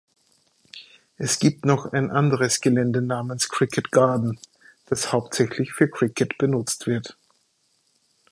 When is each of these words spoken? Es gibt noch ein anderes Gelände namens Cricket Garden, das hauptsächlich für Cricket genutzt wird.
Es 1.17 1.37
gibt 1.37 1.63
noch 1.63 1.93
ein 1.93 2.09
anderes 2.09 2.59
Gelände 2.59 3.03
namens 3.03 3.49
Cricket 3.49 3.91
Garden, 3.91 4.39
das 4.87 5.11
hauptsächlich 5.13 5.73
für 5.73 5.89
Cricket 5.91 6.39
genutzt 6.39 6.87
wird. 6.87 7.15